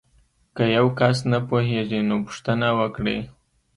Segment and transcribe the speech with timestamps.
[0.55, 3.19] که یو کس نه پوهیږي نو پوښتنه وکړئ.